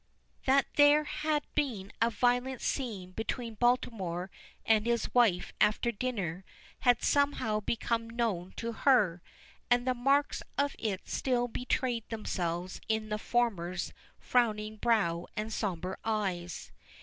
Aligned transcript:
That 0.45 0.65
there 0.77 1.03
had 1.03 1.43
been 1.53 1.93
a 2.01 2.09
violent 2.09 2.59
scene 2.61 3.11
between 3.11 3.53
Baltimore 3.53 4.31
and 4.65 4.87
his 4.87 5.13
wife 5.13 5.53
after 5.61 5.91
dinner 5.91 6.43
had 6.79 7.03
somehow 7.03 7.59
become 7.59 8.09
known 8.09 8.53
to 8.57 8.71
her, 8.71 9.21
and 9.69 9.85
the 9.85 9.93
marks 9.93 10.41
of 10.57 10.75
it 10.79 11.07
still 11.07 11.47
betrayed 11.47 12.09
themselves 12.09 12.81
in 12.89 13.09
the 13.09 13.19
former's 13.19 13.93
frowning 14.17 14.77
brow 14.77 15.27
and 15.37 15.53
sombre 15.53 15.95
eyes. 16.03 16.71